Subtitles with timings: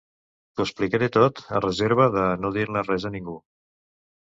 [0.53, 3.39] T'ho explicaré tot a reserva de no dir-ne res a ningú.